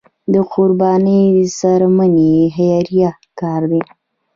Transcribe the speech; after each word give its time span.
د 0.33 0.35
قربانۍ 0.51 1.23
څرمنې 1.57 2.33
خیریه 2.55 3.11
کار 3.39 3.61
دی 3.71 3.81